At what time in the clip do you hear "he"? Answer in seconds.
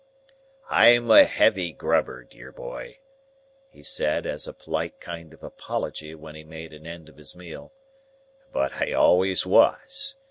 3.69-3.83, 6.33-6.43